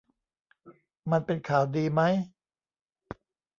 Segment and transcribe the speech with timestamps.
[1.11, 2.13] มันเป็นข่าวดีมั้ย